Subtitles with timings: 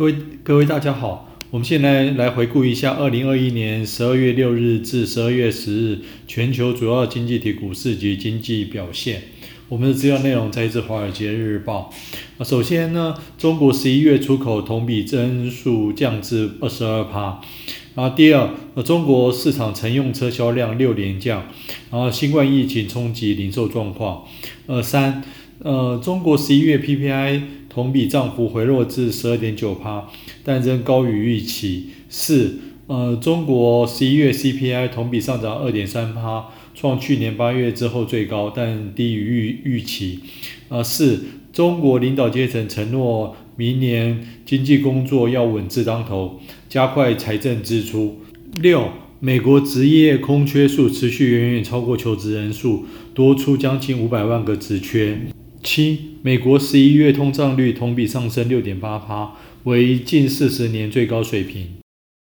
[0.00, 9.24] 各位各位大家好，我们现在来回顾一下二零二一年十二月六日至十二月十日全球主要经济体股市及经济表现。
[9.68, 11.92] 我们的资料内容摘自《华尔街日报》。
[12.48, 17.38] 首先呢，中国十一月出口同比增速降至二十二趴。
[17.94, 18.48] 然后第二，
[18.82, 21.46] 中国市场乘用车销量六连降。
[21.90, 24.24] 然后新冠疫情冲击零售状况。
[24.64, 25.22] 呃三，
[25.58, 27.42] 呃中国十一月 PPI。
[27.70, 30.08] 同比涨幅回落至十二点九趴，
[30.42, 31.86] 但仍高于预期。
[32.08, 39.20] 四，呃，中国十一月 CPI 同比上涨二点三趴，创去年八月之后最高，但低于
[39.64, 40.18] 预预期。
[40.68, 48.18] 呃，四，中国领导阶层承诺明年经济工作要稳字当头，加快财政支出。
[48.60, 48.88] 六，
[49.20, 55.16] 美国职业空缺数持续远远超过求职人数，多出将近五百万个职缺。
[55.62, 59.32] 七，美国十一月通胀率同比上升六点八帕，
[59.64, 61.79] 为近四十年最高水平。